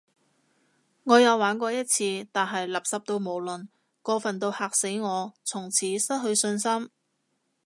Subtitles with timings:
[1.03, 3.67] 我有玩過一次，但係垃圾到無倫，
[4.01, 6.89] 過份到嚇死我，從此失去信心